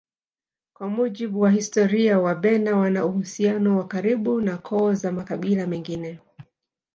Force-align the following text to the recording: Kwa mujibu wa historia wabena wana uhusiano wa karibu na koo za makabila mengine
Kwa 0.73 0.89
mujibu 0.89 1.39
wa 1.41 1.51
historia 1.51 2.19
wabena 2.19 2.77
wana 2.77 3.05
uhusiano 3.05 3.77
wa 3.77 3.87
karibu 3.87 4.41
na 4.41 4.57
koo 4.57 4.93
za 4.93 5.11
makabila 5.11 5.67
mengine 5.67 6.19